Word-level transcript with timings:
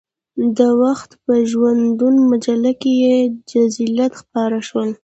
د 0.57 0.59
وخت 0.81 1.09
په 1.23 1.33
ژوندون 1.49 2.15
مجله 2.31 2.71
کې 2.81 2.91
یې 3.03 3.17
جزئیات 3.51 4.13
خپاره 4.21 4.57
شول. 4.67 4.89